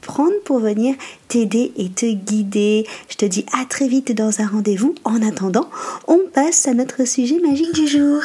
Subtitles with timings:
[0.00, 0.94] prendre pour venir
[1.28, 2.86] t'aider et te guider.
[3.08, 4.94] Je te dis à très vite dans un rendez-vous.
[5.04, 5.68] En attendant,
[6.08, 8.22] on passe à notre sujet magique du jour.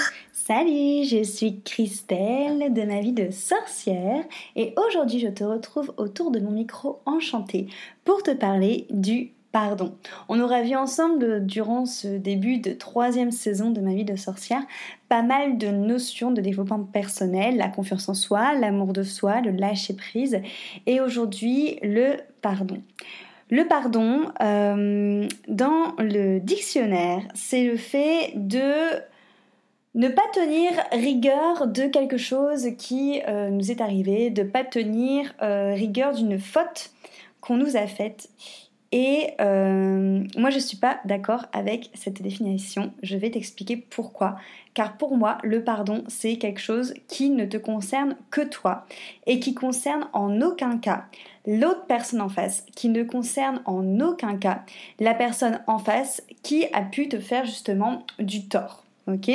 [0.48, 4.24] Salut, je suis Christelle de ma vie de sorcière
[4.56, 7.66] et aujourd'hui je te retrouve autour de mon micro enchanté
[8.04, 9.96] pour te parler du pardon.
[10.28, 14.62] On aura vu ensemble durant ce début de troisième saison de ma vie de sorcière
[15.08, 19.52] pas mal de notions de développement personnel, la confiance en soi, l'amour de soi, le
[19.52, 20.42] lâcher prise
[20.88, 22.82] et aujourd'hui le pardon.
[23.50, 29.00] Le pardon, euh, dans le dictionnaire, c'est le fait de
[29.94, 34.66] ne pas tenir rigueur de quelque chose qui euh, nous est arrivé, de ne pas
[34.66, 36.92] tenir euh, rigueur d'une faute
[37.40, 38.28] qu'on nous a faite
[38.98, 42.94] et euh, moi, je ne suis pas d'accord avec cette définition.
[43.04, 44.38] Je vais t'expliquer pourquoi.
[44.74, 48.86] Car pour moi, le pardon, c'est quelque chose qui ne te concerne que toi
[49.28, 51.08] et qui concerne en aucun cas
[51.46, 54.64] l'autre personne en face, qui ne concerne en aucun cas
[55.02, 58.85] la personne en face qui a pu te faire justement du tort.
[59.08, 59.30] Ok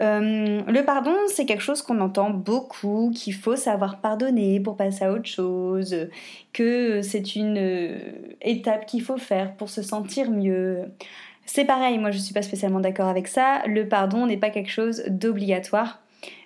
[0.00, 5.04] euh, Le pardon, c'est quelque chose qu'on entend beaucoup, qu'il faut savoir pardonner pour passer
[5.04, 6.08] à autre chose,
[6.54, 7.98] que c'est une euh,
[8.40, 10.84] étape qu'il faut faire pour se sentir mieux.
[11.44, 13.62] C'est pareil, moi je ne suis pas spécialement d'accord avec ça.
[13.66, 16.00] Le pardon n'est pas quelque chose d'obligatoire.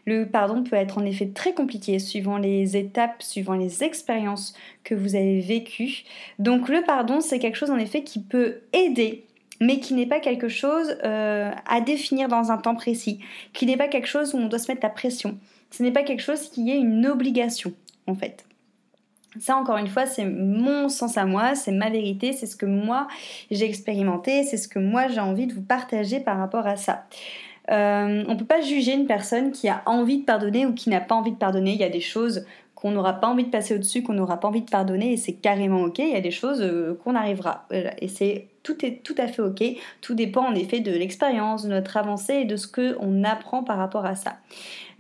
[0.05, 4.97] Le pardon peut être en effet très compliqué suivant les étapes, suivant les expériences que
[4.97, 6.05] vous avez vécues.
[6.41, 9.28] Donc le pardon, c'est quelque chose en effet qui peut aider
[9.61, 13.21] mais qui n'est pas quelque chose euh, à définir dans un temps précis,
[13.53, 15.39] qui n'est pas quelque chose où on doit se mettre la pression.
[15.71, 17.73] Ce n'est pas quelque chose qui est une obligation,
[18.07, 18.45] en fait.
[19.39, 22.67] Ça, encore une fois, c'est mon sens à moi, c'est ma vérité, c'est ce que
[22.67, 23.07] moi
[23.51, 27.05] j'ai expérimenté, c'est ce que moi j'ai envie de vous partager par rapport à ça.
[27.71, 30.89] Euh, on ne peut pas juger une personne qui a envie de pardonner ou qui
[30.89, 31.73] n'a pas envie de pardonner.
[31.73, 34.49] Il y a des choses qu'on n'aura pas envie de passer au-dessus, qu'on n'aura pas
[34.49, 35.99] envie de pardonner, et c'est carrément ok.
[35.99, 37.67] Il y a des choses euh, qu'on arrivera.
[38.01, 39.65] Et c'est tout est tout à fait ok.
[40.03, 43.79] Tout dépend en effet de l'expérience, de notre avancée et de ce qu'on apprend par
[43.79, 44.37] rapport à ça.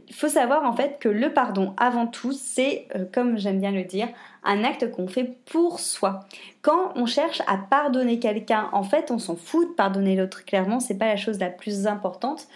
[0.08, 3.72] Il faut savoir en fait que le pardon, avant tout, c'est, euh, comme j'aime bien
[3.72, 4.08] le dire,
[4.42, 6.20] un acte qu'on fait pour soi.
[6.62, 10.46] Quand on cherche à pardonner quelqu'un, en fait, on s'en fout de pardonner l'autre.
[10.46, 12.48] Clairement, c'est pas la chose la plus importante.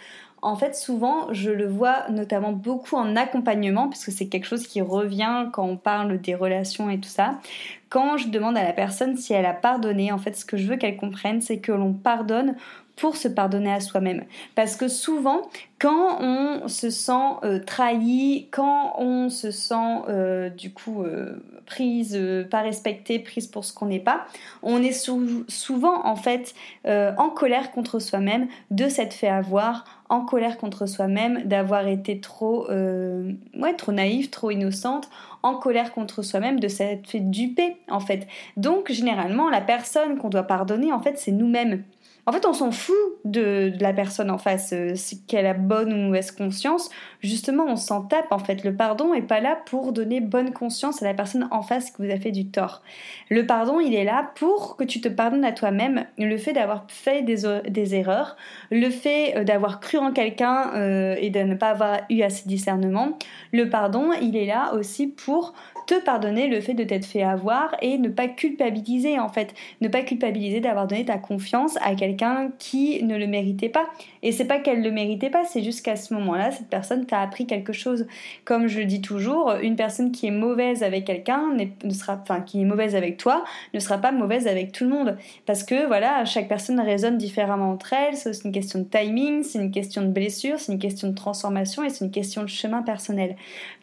[0.43, 4.81] En fait, souvent, je le vois notamment beaucoup en accompagnement, puisque c'est quelque chose qui
[4.81, 7.39] revient quand on parle des relations et tout ça.
[7.87, 10.67] Quand je demande à la personne si elle a pardonné, en fait, ce que je
[10.67, 12.55] veux qu'elle comprenne, c'est que l'on pardonne
[12.95, 14.23] pour se pardonner à soi-même.
[14.55, 15.41] Parce que souvent,
[15.79, 17.11] quand on se sent
[17.43, 23.65] euh, trahi, quand on se sent euh, du coup euh, prise, pas respectée, prise pour
[23.65, 24.25] ce qu'on n'est pas,
[24.61, 26.53] on est souvent en fait
[26.85, 32.67] en colère contre soi-même de s'être fait avoir, en colère contre soi-même d'avoir été trop,
[32.69, 35.09] ouais, trop naïve, trop innocente,
[35.41, 38.27] en colère contre soi-même de s'être fait duper en fait.
[38.57, 41.83] Donc généralement la personne qu'on doit pardonner en fait c'est nous-mêmes.
[42.25, 42.95] En fait, on s'en fout
[43.25, 44.93] de, la personne en face, euh,
[45.27, 46.89] qu'elle a bonne ou mauvaise conscience.
[47.21, 48.31] Justement, on s'en tape.
[48.31, 51.61] En fait, le pardon est pas là pour donner bonne conscience à la personne en
[51.61, 52.81] face qui vous a fait du tort.
[53.29, 56.05] Le pardon, il est là pour que tu te pardonnes à toi-même.
[56.17, 58.37] Le fait d'avoir fait des, erreurs,
[58.71, 62.43] le fait euh, d'avoir cru en quelqu'un euh, et de ne pas avoir eu assez
[62.45, 63.17] de discernement.
[63.51, 65.53] Le pardon, il est là aussi pour
[65.85, 69.87] te pardonner le fait de t'être fait avoir et ne pas culpabiliser en fait, ne
[69.87, 73.85] pas culpabiliser d'avoir donné ta confiance à quelqu'un qui ne le méritait pas.
[74.21, 77.19] Et c'est pas qu'elle le méritait pas, c'est juste qu'à ce moment-là, cette personne t'a
[77.19, 78.07] appris quelque chose.
[78.45, 81.53] Comme je le dis toujours, une personne qui est mauvaise avec quelqu'un
[81.83, 83.43] ne sera, enfin qui est mauvaise avec toi,
[83.73, 87.71] ne sera pas mauvaise avec tout le monde, parce que voilà, chaque personne résonne différemment
[87.71, 88.15] entre elles.
[88.15, 91.83] C'est une question de timing, c'est une question de blessure, c'est une question de transformation
[91.83, 93.35] et c'est une question de chemin personnel.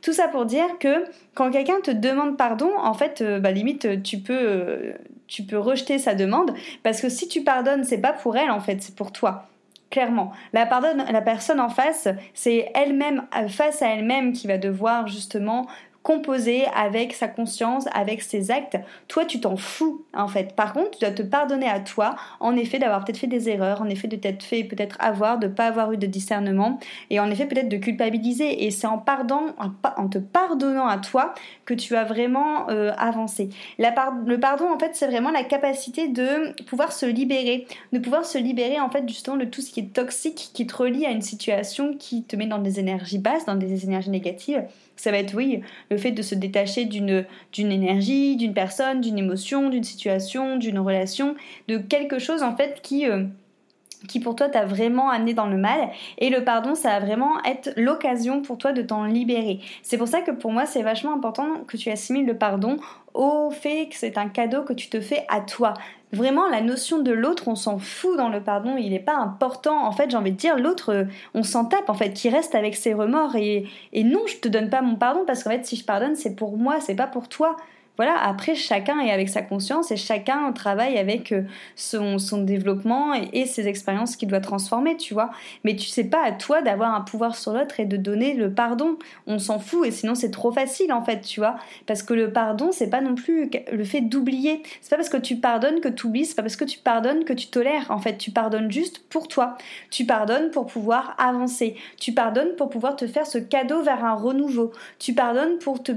[0.03, 1.05] Tout ça pour dire que
[1.35, 4.93] quand quelqu'un te demande pardon, en fait, euh, bah, limite, tu peux, euh,
[5.27, 8.61] tu peux rejeter sa demande parce que si tu pardonnes, c'est pas pour elle, en
[8.61, 9.47] fait, c'est pour toi.
[9.91, 10.33] clairement.
[10.53, 15.67] La, pardonne, la personne en face, c'est elle-même, face à elle-même, qui va devoir justement
[16.03, 18.79] composer avec sa conscience, avec ses actes.
[19.09, 20.55] Toi, tu t'en fous en fait.
[20.57, 23.83] Par contre, tu dois te pardonner à toi, en effet, d'avoir peut-être fait des erreurs,
[23.83, 26.79] en effet, de t'être fait peut-être avoir, de pas avoir eu de discernement,
[27.11, 28.65] et en effet, peut-être de culpabiliser.
[28.65, 31.35] Et c'est en, pardon, en te pardonnant à toi
[31.67, 33.51] que tu as vraiment euh, avancé.
[33.79, 38.39] le pardon, en fait, c'est vraiment la capacité de pouvoir se libérer, de pouvoir se
[38.39, 41.23] libérer en fait justement de tout ce qui est toxique, qui te relie à une
[41.23, 44.65] situation qui te met dans des énergies basses, dans des énergies négatives
[45.01, 47.25] ça va être, oui, le fait de se détacher d'une,
[47.57, 51.37] énergie, d'une personne, d'une émotion, d'une situation, d'une relation,
[51.69, 53.09] de quelque chose en fait qui...
[53.09, 53.25] Euh,
[54.09, 57.35] qui pour toi t'a vraiment amené dans le mal et le pardon ça va vraiment
[57.45, 59.61] être l'occasion pour toi de t'en libérer.
[59.83, 62.79] C'est pour ça que pour moi c'est vachement important que tu assimiles le pardon
[63.13, 65.75] au fait que c'est un cadeau que tu te fais à toi.
[66.13, 69.87] Vraiment, la notion de l'autre, on s'en fout dans le pardon, il n'est pas important.
[69.87, 71.05] En fait, j'ai envie de dire, l'autre, euh,
[71.35, 73.37] on s'en tape, en fait, qui reste avec ses remords.
[73.37, 76.17] Et, et non, je te donne pas mon pardon, parce qu'en fait, si je pardonne,
[76.17, 77.57] c'est pour moi, c'est pas pour toi
[77.97, 81.43] voilà, après, chacun est avec sa conscience et chacun travaille avec euh,
[81.77, 85.31] son, développement et, ses expériences qu'il doit transformer, tu vois.
[85.65, 88.55] Mais tu sais pas à toi d'avoir un pouvoir sur l'autre et de donner le
[88.55, 88.99] pardon.
[89.27, 91.57] On s'en fout et sinon c'est trop facile en fait, tu vois.
[91.87, 94.63] Parce que le pardon, c'est pas non plus le fait d'oublier.
[94.81, 97.25] C'est pas parce que tu pardonnes que tu oublies, c'est pas parce que tu pardonnes
[97.25, 97.91] que tu tolères.
[97.91, 99.59] En fait, tu pardonnes juste pour toi.
[99.91, 101.77] Tu pardonnes pour pouvoir avancer.
[101.99, 104.73] Tu pardonnes pour pouvoir te faire ce cadeau vers un renouveau.
[104.99, 105.93] Tu pardonnes pour te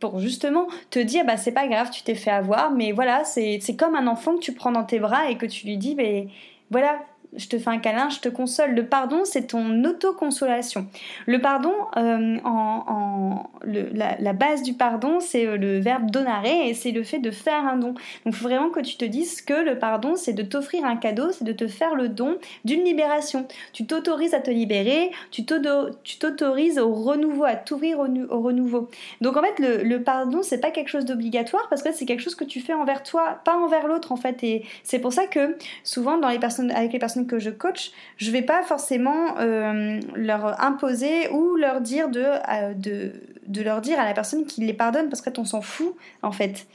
[0.00, 3.60] pour justement te dire bah c'est pas grave tu t'es fait avoir mais voilà c'est
[3.78, 6.28] comme un enfant que tu prends dans tes bras et que tu lui dis mais
[6.70, 7.00] voilà
[7.36, 8.72] je te fais un câlin, je te console.
[8.72, 10.86] Le pardon, c'est ton autoconsolation.
[11.26, 16.90] Le pardon, euh, en, la, base du pardon, c'est euh, le verbe donare et c'est
[16.90, 17.88] le fait de faire un don.
[17.88, 20.96] Donc, il faut vraiment que tu te dises que le pardon, c'est de t'offrir un
[20.96, 23.46] cadeau, c'est de te faire le don d'une libération.
[23.72, 28.88] Tu t'autorises à te libérer, tu t'autorises au renouveau, à t'ouvrir au, renouveau.
[29.20, 32.20] Donc, en fait, le, le pardon, c'est pas quelque chose d'obligatoire parce que c'est quelque
[32.20, 34.42] chose que tu fais envers toi, pas envers l'autre, en fait.
[34.42, 37.92] Et c'est pour ça que souvent, dans les personnes, avec les personnes que je coach,
[38.16, 43.12] je vais pas forcément euh, leur imposer ou leur dire euh, de,
[43.46, 46.66] de, leur dire à la personne qui les pardonne parce qu'on s'en fout en fait.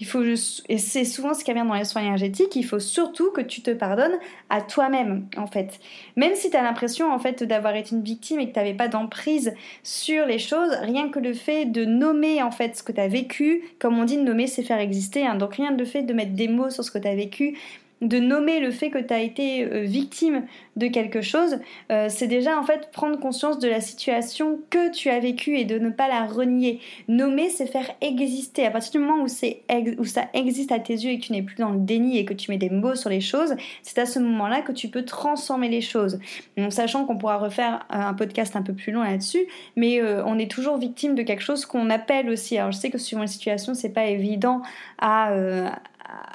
[0.00, 3.30] Il faut et c'est souvent ce qui vient dans les soins énergétiques, il faut surtout
[3.32, 4.18] que tu te pardonnes
[4.48, 5.78] à toi-même en fait.
[6.16, 8.72] Même si tu as l'impression en fait d'avoir été une victime et que tu n'avais
[8.72, 9.52] pas d'emprise
[9.82, 13.08] sur les choses, rien que le fait de nommer en fait ce que tu as
[13.08, 15.34] vécu, comme on dit nommer c'est faire exister, hein.
[15.34, 17.58] donc rien de le fait de mettre des mots sur ce que tu as vécu,
[18.00, 20.44] de nommer le fait que tu as été euh, victime
[20.76, 21.58] de quelque chose,
[21.92, 25.64] euh, c'est déjà en fait prendre conscience de la situation que tu as vécue et
[25.64, 26.80] de ne pas la renier.
[27.08, 28.64] Nommer, c'est faire exister.
[28.64, 31.42] À partir du moment où, où ça existe à tes yeux et que tu n'es
[31.42, 34.06] plus dans le déni et que tu mets des mots sur les choses, c'est à
[34.06, 36.18] ce moment-là que tu peux transformer les choses.
[36.58, 40.38] En sachant qu'on pourra refaire un podcast un peu plus long là-dessus, mais euh, on
[40.38, 42.56] est toujours victime de quelque chose qu'on appelle aussi.
[42.56, 44.62] Alors je sais que suivant la situation, c'est pas évident
[44.98, 45.32] à,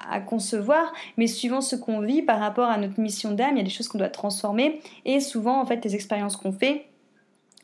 [0.09, 3.61] à, concevoir, mais suivant ce qu'on vit par rapport à notre mission d'âme, il y
[3.61, 6.85] a des choses qu'on doit transformer, et souvent, en fait, les expériences qu'on fait,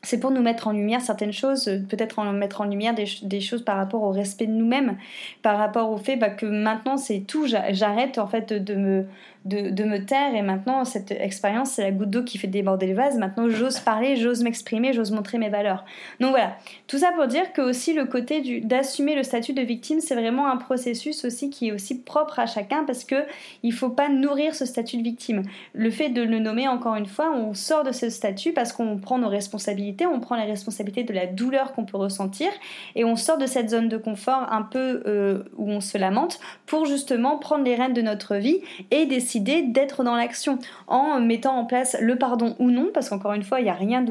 [0.04, 3.64] c'est pour nous mettre en lumière certaines choses, peut-être en mettre en lumière des, choses
[3.64, 4.98] par rapport au respect de nous-mêmes,
[5.42, 9.06] par rapport au fait bah, que maintenant c'est tout, j'arrête en fait de me,
[9.44, 10.34] de, me taire.
[10.34, 13.16] Et maintenant cette expérience c'est la goutte d'eau qui fait déborder le vase.
[13.16, 15.84] Maintenant j'ose parler j'ose m'exprimer j'ose montrer mes valeurs.
[16.20, 16.56] Donc voilà.
[16.86, 20.48] Tout ça pour dire que aussi le côté d'assumer le statut de victime c'est vraiment
[20.48, 23.24] un processus aussi qui est aussi propre à chacun parce que
[23.62, 25.42] il faut pas nourrir ce statut de victime.
[25.72, 28.98] Le fait de le nommer encore une fois on sort de ce statut parce qu'on
[28.98, 32.48] prend nos responsabilités on prend les responsabilités de la douleur qu'on peut ressentir
[32.94, 36.38] et on sort de cette zone de confort un peu euh, où on se lamente
[36.66, 41.56] pour justement prendre les rênes de notre vie et décider d'être dans l'action en mettant
[41.56, 44.04] en place le pardon ou non, parce qu'encore une fois, il n'y a rien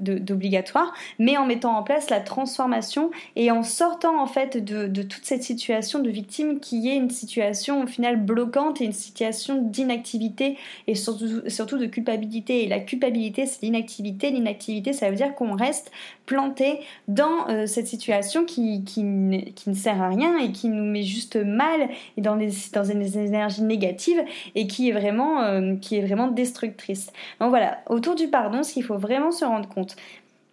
[0.00, 5.24] d'obligatoire, mais en mettant en place la transformation et en sortant en fait de, toute
[5.24, 10.56] cette situation de victime qui est une situation au final bloquante et une situation d'inactivité
[10.86, 12.64] et surtout, de culpabilité.
[12.64, 14.30] Et la culpabilité, c'est l'inactivité.
[14.30, 15.90] L'inactivité, ça veut dire qu'on reste
[16.26, 21.02] planté dans euh, cette situation qui, qui, ne sert à rien et qui nous met
[21.02, 23.93] juste mal et dans des, dans des énergies négatives
[24.54, 27.12] et qui est vraiment, euh, qui est vraiment destructrice.
[27.40, 29.96] Donc voilà, autour du pardon, ce qu'il faut vraiment se rendre compte,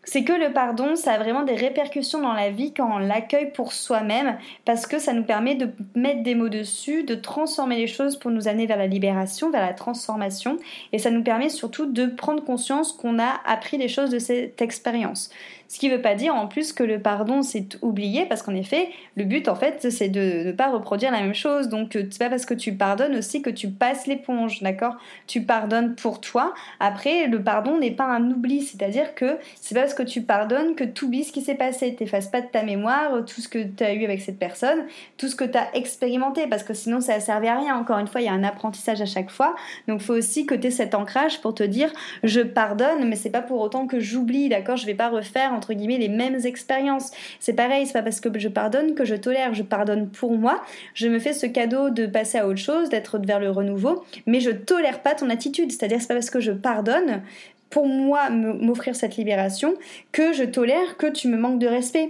[0.04, 3.52] c'est que le pardon, ça a vraiment des répercussions dans la vie quand on l'accueille
[3.52, 7.88] pour soi-même, parce que ça nous permet de mettre des mots dessus, de transformer les
[7.88, 10.58] choses pour nous amener vers la libération, vers la transformation,
[10.92, 14.62] et ça nous permet surtout de prendre conscience qu'on a appris des choses de cette
[14.62, 15.30] expérience.
[15.72, 18.54] Ce qui ne veut pas dire en plus que le pardon c'est oublié, parce qu'en
[18.54, 21.70] effet, le but en fait c'est de ne pas reproduire la même chose.
[21.70, 24.98] Donc c'est pas parce que tu pardonnes aussi que tu passes l'éponge, d'accord?
[25.28, 26.54] Tu pardonnes pour toi.
[26.82, 30.76] Après, le pardon n'est pas un oubli, c'est-à-dire que c'est pas parce que tu pardonnes
[30.76, 31.96] que tu oublies ce qui s'est passé.
[31.96, 34.84] T'effaces pas de ta mémoire tout ce que tu as eu avec cette personne,
[35.16, 37.78] tout ce que tu as expérimenté, parce que sinon ça ne servait à rien.
[37.78, 39.56] Encore une fois, il y a un apprentissage à chaque fois.
[39.88, 41.94] Donc il faut aussi que tu aies cet ancrage pour te dire
[42.26, 44.76] je pardonne, mais c'est pas pour autant que j'oublie, d'accord?
[44.76, 47.12] Je vais pas refaire entre guillemets les mêmes expériences.
[47.40, 50.64] C'est pareil, c'est pas parce que je pardonne que je tolère, je pardonne pour moi,
[50.96, 54.40] je me fais ce cadeau de passer à autre chose, d'être vers le renouveau, mais
[54.40, 57.22] je tolère pas ton attitude, c'est-à-dire c'est pas parce que je pardonne
[57.70, 59.76] pour moi m'offrir cette libération
[60.12, 62.10] que je tolère que tu me manques de respect.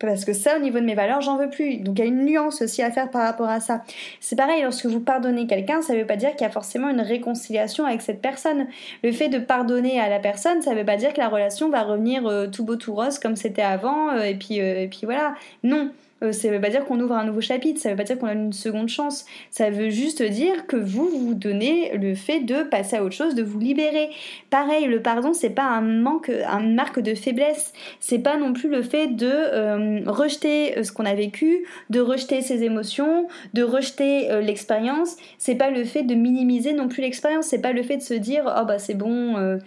[0.00, 1.78] Parce que ça, au niveau de mes valeurs, j'en veux plus.
[1.78, 3.82] Donc il y a une nuance aussi à faire par rapport à ça.
[4.20, 6.90] C'est pareil, lorsque vous pardonnez quelqu'un, ça ne veut pas dire qu'il y a forcément
[6.90, 8.66] une réconciliation avec cette personne.
[9.02, 11.70] Le fait de pardonner à la personne, ça ne veut pas dire que la relation
[11.70, 15.34] va revenir euh, tout beau tout rose comme c'était avant, euh, euh, et puis voilà.
[15.62, 15.90] Non,
[16.24, 18.04] euh, ça ne veut pas dire qu'on ouvre un nouveau chapitre, ça ne veut pas
[18.04, 19.24] dire qu'on a une seconde chance.
[19.50, 23.34] Ça veut juste dire que vous vous donnez le fait de passer à autre chose,
[23.34, 24.10] de vous libérer.
[24.50, 27.72] Pareil, le pardon, c'est pas un manque, une marque de faiblesse.
[28.00, 32.00] C'est pas non plus le fait de euh, rejeter euh, ce qu'on a vécu, de
[32.00, 35.16] rejeter ses émotions, de rejeter l'expérience.
[35.38, 37.46] C'est pas le fait de minimiser non plus l'expérience.
[37.46, 39.58] C'est pas le fait de se dire oh bah c'est bon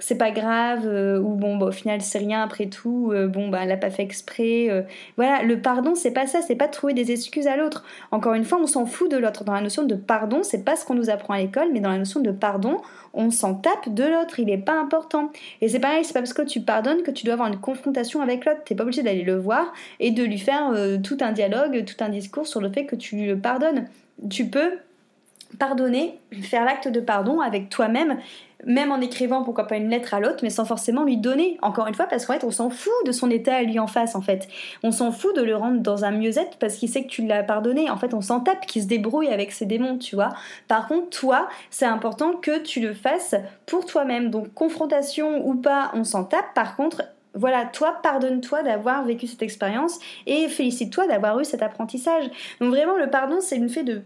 [0.00, 3.48] c'est pas grave euh, ou bon bah, au final c'est rien après tout euh, bon
[3.48, 4.82] bah elle a pas fait exprès euh.
[5.16, 7.84] voilà le pardon c'est pas ça c'est pas trouver des excuses à l'autre.
[8.10, 9.44] Encore une fois on s'en fout de l'autre.
[9.44, 11.90] Dans la notion de pardon c'est pas ce qu'on nous apprend à l'école mais dans
[11.90, 12.78] la notion de pardon
[13.12, 15.30] on s'en tape de l'autre il est pas important.
[15.60, 18.22] Et c'est pareil c'est pas parce que tu pardonnes que tu dois avoir une confrontation
[18.22, 18.60] avec l'autre.
[18.64, 22.08] T'es pas obligé d'aller le voir et de lui faire tout un dialogue tout un
[22.08, 23.86] discours sur le fait que tu le pardonnes.
[24.30, 24.78] Tu peux
[25.58, 28.18] pardonner, faire l'acte de pardon avec toi-même,
[28.64, 31.58] même en écrivant pourquoi pas une lettre à l'autre, mais sans forcément lui donner.
[31.62, 33.86] Encore une fois, parce qu'en fait, on s'en fout de son état à lui en
[33.86, 34.48] face, en fait.
[34.82, 37.42] On s'en fout de le rendre dans un mieux-être parce qu'il sait que tu l'as
[37.42, 37.90] pardonné.
[37.90, 40.30] En fait, on s'en tape qu'il se débrouille avec ses démons, tu vois.
[40.68, 43.34] Par contre, toi, c'est important que tu le fasses
[43.66, 44.30] pour toi-même.
[44.30, 46.54] Donc, confrontation ou pas, on s'en tape.
[46.54, 47.02] Par contre,
[47.34, 52.24] voilà, toi, pardonne-toi d'avoir vécu cette expérience et félicite-toi d'avoir eu cet apprentissage.
[52.60, 54.02] Donc vraiment, le pardon, c'est une fait de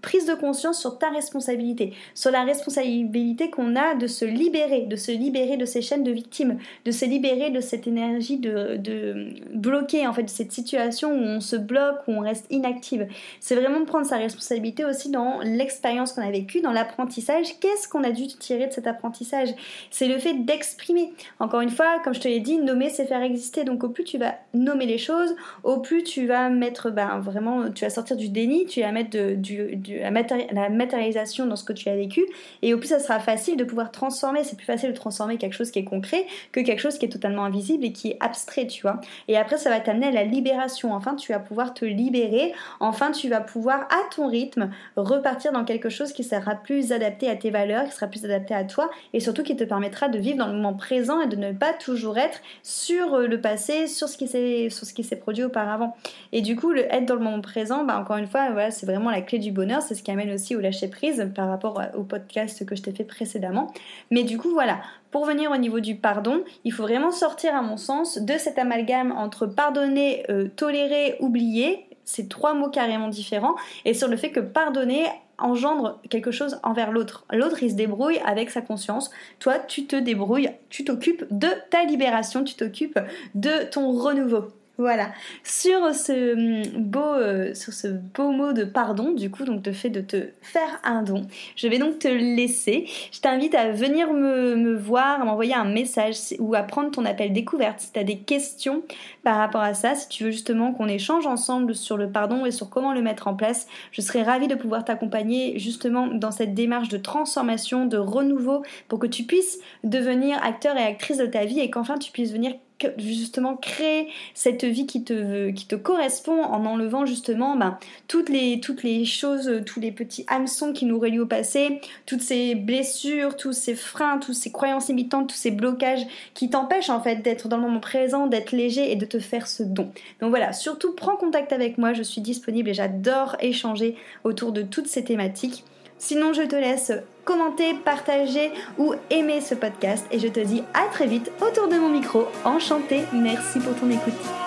[0.00, 4.96] prise de conscience sur ta responsabilité, sur la responsabilité qu'on a de se libérer, de
[4.96, 9.34] se libérer de ces chaînes de victimes, de se libérer de cette énergie de, de
[9.54, 13.06] bloquer, en fait, de cette situation où on se bloque, où on reste inactive.
[13.40, 17.58] C'est vraiment prendre sa responsabilité aussi dans l'expérience qu'on a vécue, dans l'apprentissage.
[17.60, 19.48] Qu'est-ce qu'on a dû tirer de cet apprentissage?
[19.90, 21.12] C'est le fait d'exprimer.
[21.40, 23.64] Encore une fois, comme je te l'ai dit, nommer, c'est faire exister.
[23.64, 25.34] Donc au plus tu vas nommer les choses,
[25.64, 29.10] au plus tu vas mettre, ben, vraiment, tu vas sortir du déni, tu vas mettre
[29.10, 32.24] de, du la, matérialisation dans ce que tu as vécu,
[32.62, 34.44] et au plus ça sera facile de pouvoir transformer.
[34.44, 37.10] C'est plus facile de transformer quelque chose qui est concret que quelque chose qui est
[37.10, 39.00] totalement invisible et qui est abstrait, tu vois.
[39.28, 40.92] Et après, ça va t'amener à la libération.
[40.92, 42.52] Enfin, tu vas pouvoir te libérer.
[42.80, 47.28] Enfin, tu vas pouvoir, à ton rythme, repartir dans quelque chose qui sera plus adapté
[47.28, 50.18] à tes valeurs, qui sera plus adapté à toi, et surtout qui te permettra de
[50.18, 53.86] vivre dans le moment présent et de ne pas toujours être sur euh, le passé,
[53.86, 55.96] sur ce qui s'est, sur ce qui s'est produit auparavant.
[56.32, 58.86] Et du coup, le être dans le moment présent, bah, encore une fois, voilà, c'est
[58.86, 61.80] vraiment la clé du bonheur c'est ce qui amène aussi au lâcher prise par rapport
[61.96, 63.72] au podcast que je t'ai fait précédemment.
[64.10, 67.62] Mais du coup, voilà, pour venir au niveau du pardon, il faut vraiment sortir, à
[67.62, 71.86] mon sens, de cet amalgame entre pardonner, euh, tolérer, oublier.
[72.04, 73.54] C'est trois mots carrément différents.
[73.84, 75.06] Et sur le fait que pardonner
[75.38, 77.24] engendre quelque chose envers l'autre.
[77.32, 79.10] L'autre, il se débrouille avec sa conscience.
[79.38, 83.00] Toi, tu te débrouilles, tu t'occupes de ta libération, tu t'occupes
[83.34, 84.48] de ton renouveau.
[84.82, 85.12] Voilà.
[85.44, 89.72] Sur ce hum, beau, euh, sur ce beau mot de pardon, du coup, donc le
[89.72, 91.22] fait de te faire un don,
[91.54, 92.86] je vais donc te laisser.
[93.12, 97.32] Je t'invite à venir me, voir, à m'envoyer un message ou à prendre ton appel
[97.32, 98.82] découverte si tu as des questions
[99.22, 102.50] par rapport à ça, si tu veux justement qu'on échange ensemble sur le pardon et
[102.50, 103.68] sur comment le mettre en place.
[103.92, 108.98] Je serais ravie de pouvoir t'accompagner justement dans cette démarche de transformation, de renouveau, pour
[108.98, 112.54] que tu puisses devenir acteur et actrice de ta vie et qu'enfin tu puisses venir
[112.98, 118.60] justement créer cette vie qui te, qui te correspond en enlevant justement ben, toutes, les,
[118.60, 123.36] toutes les choses, tous les petits hameçons qui nous relient au passé, toutes ces blessures,
[123.36, 127.48] tous ces freins, toutes ces croyances limitantes, tous ces blocages qui t'empêchent en fait d'être
[127.48, 129.90] dans le moment présent, d'être léger et de te faire ce don.
[130.20, 134.62] Donc voilà, surtout prends contact avec moi, je suis disponible et j'adore échanger autour de
[134.62, 135.64] toutes ces thématiques.
[135.98, 136.92] Sinon, je te laisse
[137.24, 140.06] commenter, partager ou aimer ce podcast.
[140.10, 142.26] Et je te dis à très vite autour de mon micro.
[142.44, 144.41] Enchanté, merci pour ton écoute.